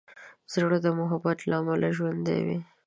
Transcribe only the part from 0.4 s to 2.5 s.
زړه د محبت له امله ژوندی